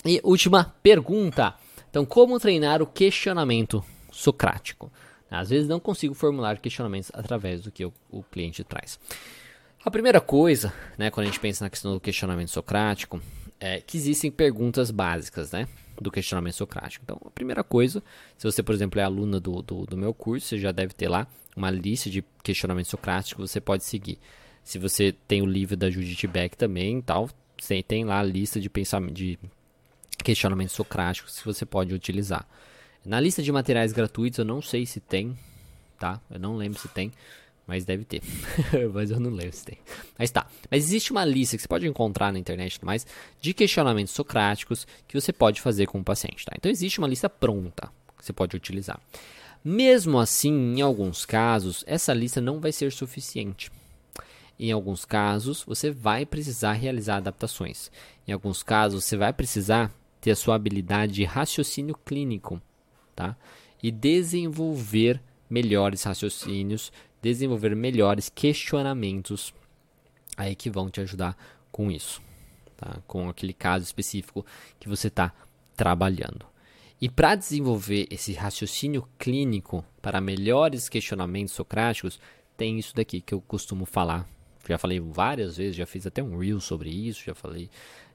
[0.06, 1.56] E última pergunta.
[1.90, 4.92] Então, como treinar o questionamento socrático?
[5.30, 9.00] Às vezes não consigo formular questionamentos através do que o, o cliente traz.
[9.84, 13.22] A primeira coisa, né, quando a gente pensa na questão do questionamento socrático,
[13.60, 15.68] é que existem perguntas básicas, né?
[16.00, 17.04] Do questionamento socrático.
[17.04, 18.04] Então, a primeira coisa,
[18.38, 21.08] se você, por exemplo, é aluna do, do, do meu curso, você já deve ter
[21.08, 24.20] lá uma lista de questionamentos socráticos que você pode seguir.
[24.64, 27.30] Se você tem o livro da Judith Beck também, tal,
[27.68, 29.40] tem, tem lá a lista de pensamento, de
[30.24, 32.48] questionamentos socráticos que você pode utilizar.
[33.04, 35.38] Na lista de materiais gratuitos, eu não sei se tem,
[35.98, 36.22] tá?
[36.30, 37.12] Eu não lembro se tem.
[37.68, 38.22] Mas deve ter.
[38.94, 39.78] mas eu não lembro se tem.
[40.18, 40.48] Mas tá.
[40.72, 43.06] Mas existe uma lista que você pode encontrar na internet e tudo mais
[43.42, 46.46] de questionamentos socráticos que você pode fazer com o paciente.
[46.46, 46.54] Tá?
[46.56, 49.00] Então existe uma lista pronta que você pode utilizar.
[49.64, 53.70] Mesmo assim, em alguns casos, essa lista não vai ser suficiente.
[54.58, 57.92] Em alguns casos, você vai precisar realizar adaptações.
[58.26, 62.62] Em alguns casos, você vai precisar ter a sua habilidade de raciocínio clínico,
[63.16, 63.36] tá?
[63.84, 66.92] E desenvolver melhores raciocínios
[67.34, 69.54] desenvolver melhores questionamentos
[70.36, 71.36] aí que vão te ajudar
[71.72, 72.22] com isso,
[72.76, 73.00] tá?
[73.08, 74.46] com aquele caso específico
[74.80, 75.34] que você está
[75.76, 76.46] trabalhando.
[77.00, 82.20] E para desenvolver esse raciocínio clínico para melhores questionamentos socráticos,
[82.56, 84.28] tem isso daqui que eu costumo falar.
[84.68, 87.70] Já falei várias vezes, já fiz até um reel sobre isso, já falei,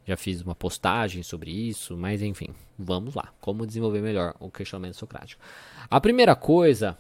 [0.05, 3.33] já fiz uma postagem sobre isso, mas enfim, vamos lá.
[3.41, 5.41] Como desenvolver melhor o questionamento socrático?
[5.89, 6.99] A primeira coisa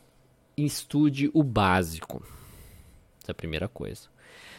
[0.57, 2.23] estude o básico.
[3.23, 4.13] Essa é a primeira coisa.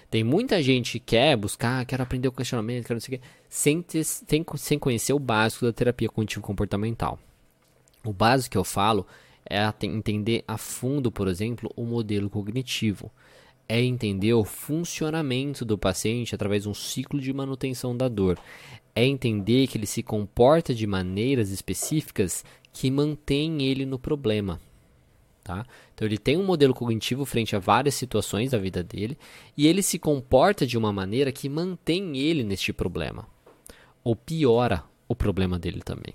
[0.10, 3.26] Tem muita gente que quer buscar, quer aprender o questionamento, quer não sei o quê,
[3.50, 7.18] sem, ter, sem, sem conhecer o básico da terapia cognitivo-comportamental.
[8.06, 9.08] O básico que eu falo
[9.50, 13.12] é entender a fundo, por exemplo, o modelo cognitivo.
[13.68, 18.38] É entender o funcionamento do paciente através de um ciclo de manutenção da dor.
[18.96, 24.60] É entender que ele se comporta de maneiras específicas que mantêm ele no problema.
[25.44, 25.66] Tá?
[25.94, 29.18] Então ele tem um modelo cognitivo frente a várias situações da vida dele
[29.58, 33.28] e ele se comporta de uma maneira que mantém ele neste problema
[34.04, 36.14] ou piora o problema dele também.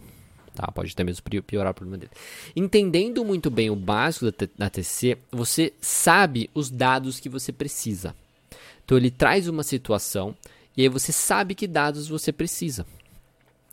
[0.54, 0.72] Tá?
[0.72, 2.10] Pode até mesmo piorar o problema dele.
[2.56, 8.14] Entendendo muito bem o básico da, TC, você sabe os dados que você precisa.
[8.84, 10.34] Então ele traz uma situação
[10.76, 12.86] e aí você sabe que dados você precisa.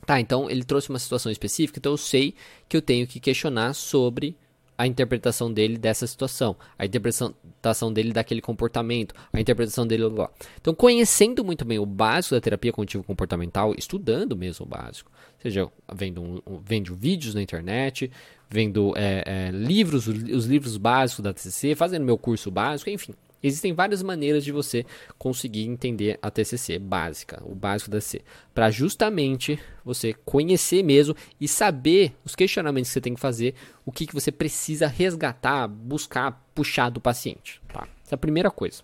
[0.05, 2.35] Tá, então ele trouxe uma situação específica, então eu sei
[2.69, 4.35] que eu tenho que questionar sobre
[4.77, 10.09] a interpretação dele dessa situação, a interpretação dele daquele comportamento, a interpretação dele.
[10.09, 10.29] Blá.
[10.59, 15.11] Então, conhecendo muito bem o básico da terapia cognitivo-comportamental, estudando mesmo o básico,
[15.41, 18.11] seja vendo, um, vendo vídeos na internet,
[18.49, 23.73] vendo é, é, livros, os livros básicos da TCC, fazendo meu curso básico, enfim, Existem
[23.73, 24.85] várias maneiras de você
[25.17, 28.21] conseguir entender a TCC básica, o básico da C,
[28.53, 33.53] para justamente você conhecer mesmo e saber os questionamentos que você tem que fazer,
[33.85, 37.61] o que, que você precisa resgatar, buscar, puxar do paciente.
[37.67, 37.87] Tá?
[38.03, 38.83] Essa é a primeira coisa.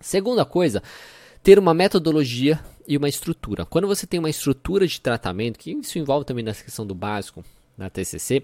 [0.00, 0.82] Segunda coisa,
[1.42, 3.64] ter uma metodologia e uma estrutura.
[3.64, 7.44] Quando você tem uma estrutura de tratamento, que isso envolve também na questão do básico
[7.76, 8.42] na TCC,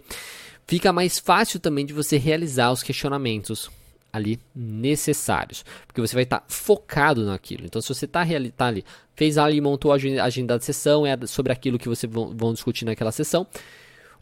[0.67, 3.71] fica mais fácil também de você realizar os questionamentos
[4.13, 7.65] ali necessários, porque você vai estar tá focado naquilo.
[7.65, 8.25] Então, se você está
[8.57, 12.37] tá ali, fez ali, montou a agenda da sessão, é sobre aquilo que vocês vão,
[12.37, 13.47] vão discutir naquela sessão,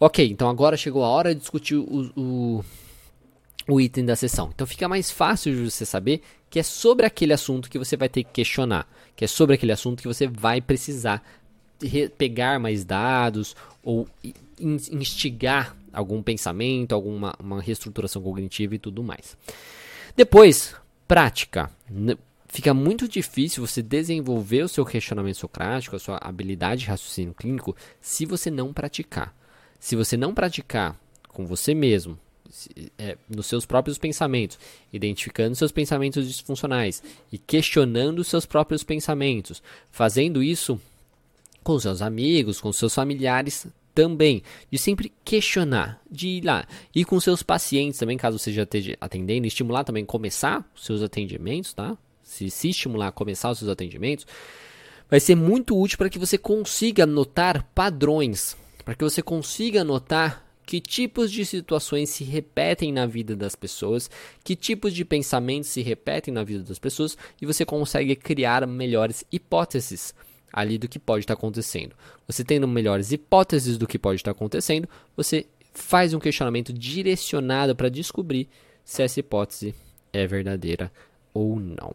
[0.00, 2.64] Ok, então agora chegou a hora de discutir o, o,
[3.68, 4.50] o item da sessão.
[4.54, 8.08] Então fica mais fácil de você saber que é sobre aquele assunto que você vai
[8.08, 11.22] ter que questionar, que é sobre aquele assunto que você vai precisar
[12.16, 14.08] pegar mais dados ou
[14.58, 19.36] instigar algum pensamento, alguma uma reestruturação cognitiva e tudo mais.
[20.16, 20.74] Depois,
[21.06, 21.70] prática.
[22.46, 27.76] Fica muito difícil você desenvolver o seu questionamento socrático, a sua habilidade de raciocínio clínico,
[28.00, 29.34] se você não praticar.
[29.78, 30.98] Se você não praticar
[31.28, 32.18] com você mesmo,
[32.98, 34.58] é, nos seus próprios pensamentos,
[34.92, 40.80] identificando seus pensamentos disfuncionais e questionando seus próprios pensamentos, fazendo isso
[41.62, 47.18] com seus amigos, com seus familiares também, de sempre questionar, de ir lá, e com
[47.20, 51.96] seus pacientes também, caso você esteja atendendo, estimular também começar os seus atendimentos, tá?
[52.22, 54.26] Se se estimular começar os seus atendimentos,
[55.08, 60.46] vai ser muito útil para que você consiga notar padrões, para que você consiga notar
[60.64, 64.08] que tipos de situações se repetem na vida das pessoas,
[64.44, 69.24] que tipos de pensamentos se repetem na vida das pessoas e você consegue criar melhores
[69.32, 70.14] hipóteses
[70.52, 71.94] ali do que pode estar acontecendo.
[72.26, 77.88] Você tendo melhores hipóteses do que pode estar acontecendo, você faz um questionamento direcionado para
[77.88, 78.48] descobrir
[78.84, 79.74] se essa hipótese
[80.12, 80.90] é verdadeira
[81.32, 81.94] ou não.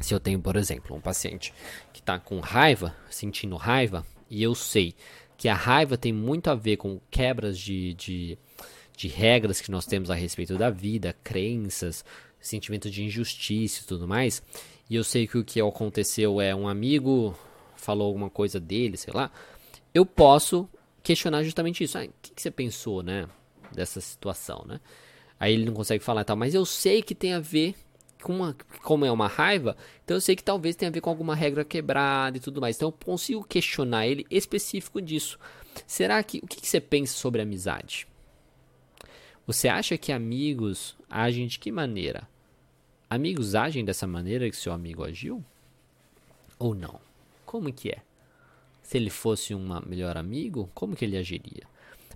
[0.00, 1.52] Se eu tenho, por exemplo, um paciente
[1.92, 4.94] que está com raiva, sentindo raiva, e eu sei
[5.36, 8.38] que a raiva tem muito a ver com quebras de, de,
[8.96, 12.04] de regras que nós temos a respeito da vida, crenças,
[12.40, 14.42] sentimento de injustiça e tudo mais,
[14.88, 17.36] e eu sei que o que aconteceu é um amigo
[17.80, 19.30] falou alguma coisa dele, sei lá,
[19.92, 20.68] eu posso
[21.02, 21.98] questionar justamente isso.
[21.98, 23.28] Ah, o que, que, você pensou, né?
[23.72, 24.80] Dessa situação, né?
[25.38, 27.74] Aí ele não consegue falar e tal, mas eu sei que tem a ver
[28.22, 31.08] com uma, como é uma raiva, então eu sei que talvez tenha a ver com
[31.08, 32.76] alguma regra quebrada e tudo mais.
[32.76, 35.38] Então eu consigo questionar ele específico disso.
[35.86, 38.06] Será que o que, que você pensa sobre amizade?
[39.46, 42.28] Você acha que amigos agem de que maneira?
[43.08, 45.44] Amigos agem dessa maneira que seu amigo agiu?
[46.58, 47.00] Ou não?
[47.50, 47.98] Como que é?
[48.80, 51.64] Se ele fosse um melhor amigo, como que ele agiria?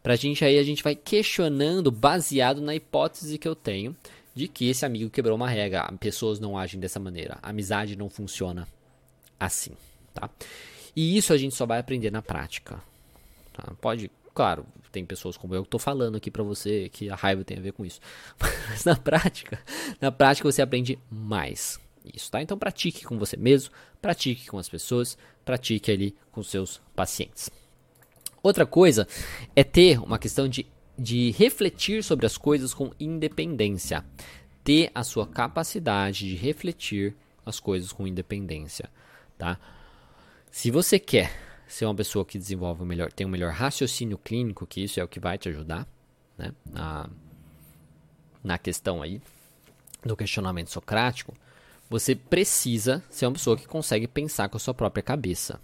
[0.01, 3.97] Pra gente aí, a gente vai questionando baseado na hipótese que eu tenho
[4.33, 5.93] de que esse amigo quebrou uma regra.
[5.99, 7.37] Pessoas não agem dessa maneira.
[7.43, 8.69] Amizade não funciona
[9.41, 9.73] assim,
[10.15, 10.31] tá?
[10.95, 12.81] E isso a gente só vai aprender na prática.
[13.53, 13.75] Tá?
[13.81, 17.43] Pode, claro, tem pessoas como eu que tô falando aqui para você que a raiva
[17.43, 17.99] tem a ver com isso.
[18.71, 19.59] Mas na prática,
[20.01, 21.81] na prática você aprende mais
[22.13, 22.43] isso, tá?
[22.43, 27.51] Então pratique com você mesmo, pratique com as pessoas, pratique ali com seus pacientes.
[28.43, 29.09] Outra coisa
[29.57, 30.67] é ter uma questão de,
[30.99, 34.05] de refletir sobre as coisas com independência.
[34.63, 37.15] Ter a sua capacidade de refletir
[37.45, 38.91] as coisas com independência,
[39.37, 39.59] tá?
[40.51, 41.33] Se você quer
[41.67, 45.05] ser uma pessoa que desenvolve o melhor, tem um melhor raciocínio clínico, que isso é
[45.05, 45.87] o que vai te ajudar,
[46.37, 46.53] né?
[46.65, 47.09] Na,
[48.43, 49.21] na questão aí
[50.05, 51.35] do questionamento socrático,
[51.89, 55.61] você precisa ser uma pessoa que consegue pensar com a sua própria cabeça,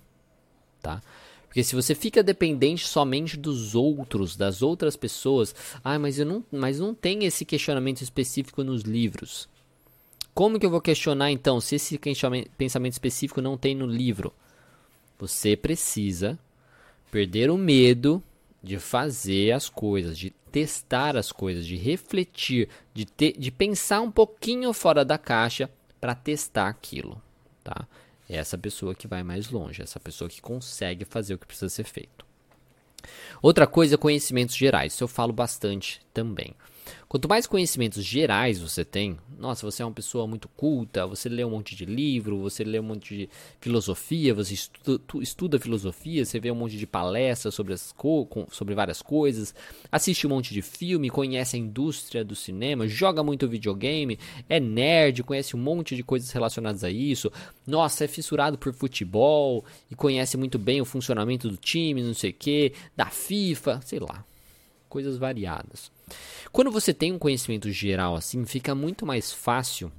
[0.80, 1.02] tá?
[1.46, 5.52] Porque se você fica dependente somente dos outros, das outras pessoas,
[5.82, 9.48] ah, mas eu não, mas não tem esse questionamento específico nos livros.
[10.32, 11.98] Como que eu vou questionar então se esse
[12.56, 14.32] pensamento específico não tem no livro?
[15.18, 16.38] Você precisa
[17.10, 18.22] perder o medo
[18.62, 24.10] de fazer as coisas, de testar as coisas, de refletir, de, ter, de pensar um
[24.10, 25.68] pouquinho fora da caixa
[26.00, 27.20] para testar aquilo,
[27.62, 27.86] tá?
[28.28, 31.68] É essa pessoa que vai mais longe, essa pessoa que consegue fazer o que precisa
[31.68, 32.24] ser feito.
[33.42, 34.92] Outra coisa, conhecimentos gerais.
[34.92, 36.54] Isso eu falo bastante também.
[37.10, 41.44] Quanto mais conhecimentos gerais você tem, nossa, você é uma pessoa muito culta, você lê
[41.44, 43.28] um monte de livro, você lê um monte de
[43.60, 47.92] filosofia, você estuda, estuda filosofia, você vê um monte de palestras sobre, as
[48.52, 49.52] sobre várias coisas,
[49.90, 54.16] assiste um monte de filme, conhece a indústria do cinema, joga muito videogame,
[54.48, 57.32] é nerd, conhece um monte de coisas relacionadas a isso,
[57.66, 62.30] nossa, é fissurado por futebol e conhece muito bem o funcionamento do time, não sei
[62.30, 64.24] o que, da FIFA, sei lá,
[64.88, 65.90] coisas variadas.
[66.52, 69.92] Quando você tem um conhecimento geral assim, fica muito mais fácil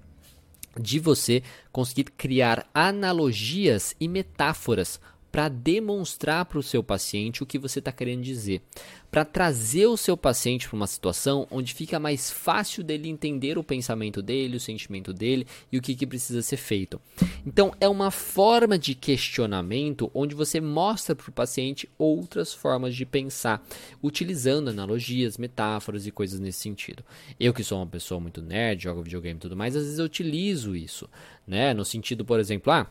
[0.79, 4.99] de você conseguir criar analogias e metáforas
[5.31, 8.61] para demonstrar para o seu paciente o que você está querendo dizer,
[9.09, 13.63] para trazer o seu paciente para uma situação onde fica mais fácil dele entender o
[13.63, 16.99] pensamento dele, o sentimento dele e o que, que precisa ser feito.
[17.45, 23.05] Então, é uma forma de questionamento onde você mostra para o paciente outras formas de
[23.05, 23.65] pensar,
[24.01, 27.03] utilizando analogias, metáforas e coisas nesse sentido.
[27.39, 30.05] Eu, que sou uma pessoa muito nerd, jogo videogame e tudo mais, às vezes eu
[30.05, 31.09] utilizo isso,
[31.45, 31.73] né?
[31.73, 32.87] No sentido, por exemplo, ah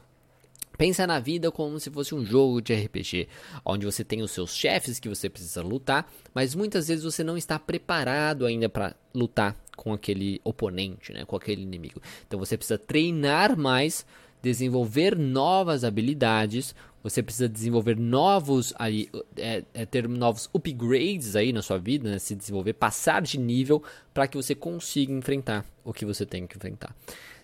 [0.80, 3.28] Pensa na vida como se fosse um jogo de RPG,
[3.64, 7.36] onde você tem os seus chefes que você precisa lutar, mas muitas vezes você não
[7.36, 12.00] está preparado ainda para lutar com aquele oponente, né, com aquele inimigo.
[12.26, 14.06] Então você precisa treinar mais,
[14.40, 21.62] desenvolver novas habilidades, você precisa desenvolver novos aí, é, é, ter novos upgrades aí na
[21.62, 23.82] sua vida, né, se desenvolver, passar de nível
[24.12, 26.94] para que você consiga enfrentar o que você tem que enfrentar.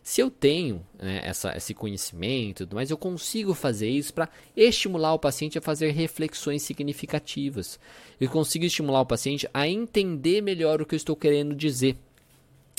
[0.06, 5.18] Se eu tenho né, essa, esse conhecimento, mas eu consigo fazer isso para estimular o
[5.18, 7.76] paciente a fazer reflexões significativas.
[8.20, 11.96] Eu consigo estimular o paciente a entender melhor o que eu estou querendo dizer.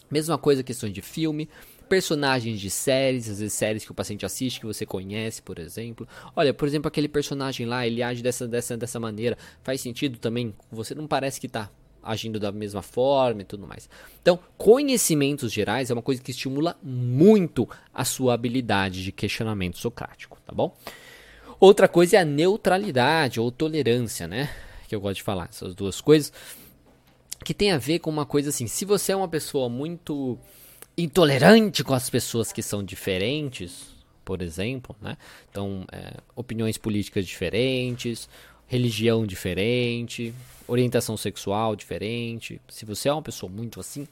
[0.10, 1.50] Mesma coisa questões de filme,
[1.90, 6.08] personagens de séries, às vezes séries que o paciente assiste, que você conhece, por exemplo.
[6.34, 9.38] Olha, por exemplo, aquele personagem lá, ele age dessa, dessa, dessa maneira.
[9.64, 10.56] Faz sentido também?
[10.72, 11.70] Você não parece que está
[12.08, 13.90] agindo da mesma forma e tudo mais.
[14.22, 20.38] Então, conhecimentos gerais é uma coisa que estimula muito a sua habilidade de questionamento socrático,
[20.46, 20.76] tá bom?
[21.60, 24.50] Outra coisa é a neutralidade ou tolerância, né?
[24.88, 26.32] Que eu gosto de falar, essas duas coisas.
[27.44, 30.38] Que tem a ver com uma coisa assim: se você é uma pessoa muito
[30.98, 33.88] intolerante com as pessoas que são diferentes,
[34.24, 35.18] por exemplo, né?
[35.50, 38.30] Então, é, opiniões políticas diferentes,
[38.68, 40.34] religião diferente,
[40.68, 44.08] orientação sexual diferente, se você é uma pessoa muito assim,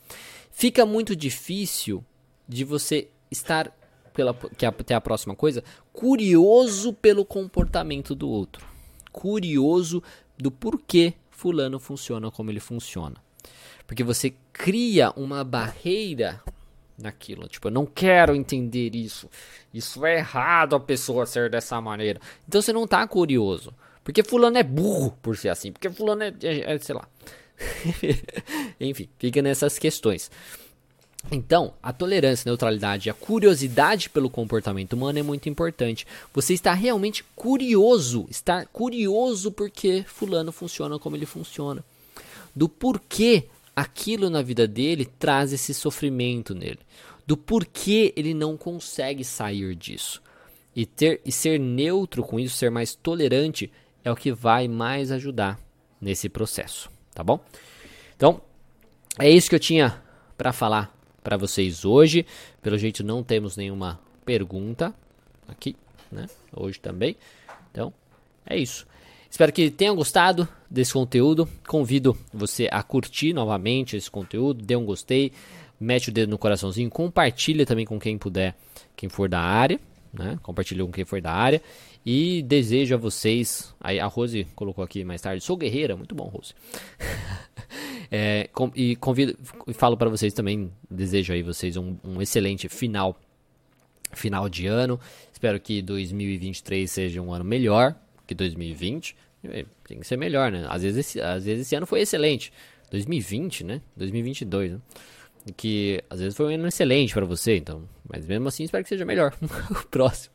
[0.52, 2.04] fica muito difícil
[2.48, 3.72] de você estar
[4.14, 8.66] pela que até a próxima coisa, curioso pelo comportamento do outro.
[9.12, 10.02] Curioso
[10.38, 13.16] do porquê fulano funciona como ele funciona.
[13.86, 16.42] Porque você cria uma barreira
[16.98, 17.48] naquilo.
[17.48, 19.30] Tipo, eu não quero entender isso.
[19.74, 22.20] Isso é errado a pessoa ser dessa maneira.
[22.48, 23.74] Então você não está curioso.
[24.06, 25.72] Porque fulano é burro por ser assim.
[25.72, 27.10] Porque fulano é, é, é sei lá.
[28.80, 30.30] Enfim, fica nessas questões.
[31.32, 36.06] Então, a tolerância, a neutralidade e a curiosidade pelo comportamento humano é muito importante.
[36.32, 41.84] Você está realmente curioso, está curioso porque fulano funciona como ele funciona.
[42.56, 43.46] Do porquê
[43.76, 46.80] aquilo na vida dele traz esse sofrimento nele.
[47.26, 50.22] Do porquê ele não consegue sair disso.
[50.76, 53.72] E ter e ser neutro com isso, ser mais tolerante
[54.06, 55.60] é o que vai mais ajudar
[56.00, 57.44] nesse processo, tá bom?
[58.16, 58.40] Então,
[59.20, 60.00] é isso que eu tinha
[60.38, 62.24] para falar para vocês hoje.
[62.62, 64.94] Pelo jeito não temos nenhuma pergunta
[65.48, 65.76] aqui,
[66.12, 66.28] né?
[66.56, 67.18] Hoje também.
[67.72, 67.92] Então,
[68.46, 68.86] é isso.
[69.30, 71.50] Espero que tenham gostado desse conteúdo.
[71.68, 75.32] Convido você a curtir novamente esse conteúdo, dê um gostei,
[75.80, 78.56] mete o dedo no coraçãozinho, compartilha também com quem puder,
[78.96, 79.80] quem for da área,
[80.14, 80.38] né?
[80.44, 81.60] Compartilha com quem for da área
[82.06, 83.74] e desejo a vocês.
[83.82, 85.44] A Rose colocou aqui mais tarde.
[85.44, 85.96] Sou guerreira.
[85.96, 86.54] Muito bom, Rose.
[88.12, 89.38] é, com, e convido
[89.68, 90.72] e falo para vocês também.
[90.90, 93.20] Desejo aí vocês um, um excelente final
[94.14, 95.00] final de ano.
[95.34, 97.96] Espero que 2023 seja um ano melhor
[98.28, 99.16] que 2020.
[99.88, 100.66] Tem que ser melhor, né?
[100.70, 102.52] Às vezes, esse, às vezes esse ano foi excelente.
[102.92, 103.82] 2020, né?
[103.96, 104.80] 2022, né?
[105.56, 107.84] Que às vezes foi um ano excelente para você, então.
[108.08, 109.36] Mas mesmo assim, espero que seja melhor
[109.70, 110.35] o próximo.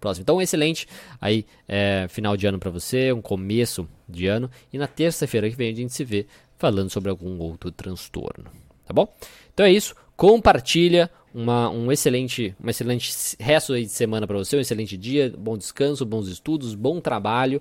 [0.00, 0.22] Próximo.
[0.22, 0.86] Então, um excelente
[1.20, 4.50] aí é, final de ano para você, um começo de ano.
[4.72, 6.26] E na terça-feira que vem a gente se vê
[6.58, 8.50] falando sobre algum outro transtorno.
[8.84, 9.12] Tá bom?
[9.52, 9.94] Então é isso.
[10.16, 15.58] Compartilha uma, um excelente, um excelente resto de semana para você, um excelente dia, bom
[15.58, 17.60] descanso, bons estudos, bom trabalho.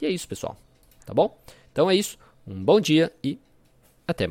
[0.00, 0.56] E é isso, pessoal.
[1.06, 1.38] Tá bom?
[1.72, 2.18] Então é isso.
[2.46, 3.38] Um bom dia e